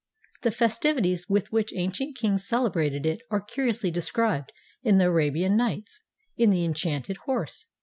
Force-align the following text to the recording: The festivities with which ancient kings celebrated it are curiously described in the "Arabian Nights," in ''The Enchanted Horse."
The 0.41 0.49
festivities 0.49 1.29
with 1.29 1.51
which 1.51 1.75
ancient 1.75 2.17
kings 2.17 2.43
celebrated 2.47 3.05
it 3.05 3.21
are 3.29 3.39
curiously 3.39 3.91
described 3.91 4.51
in 4.81 4.97
the 4.97 5.05
"Arabian 5.05 5.55
Nights," 5.55 6.01
in 6.35 6.49
''The 6.49 6.65
Enchanted 6.65 7.17
Horse." 7.25 7.67